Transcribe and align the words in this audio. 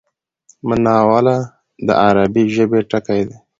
مناوله 0.67 1.37
د 1.87 1.89
عربي 2.03 2.43
ژبی 2.55 2.79
ټکی 2.89 3.21
دﺉ. 3.29 3.33